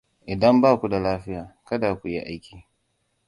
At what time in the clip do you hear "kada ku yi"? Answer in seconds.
1.67-2.19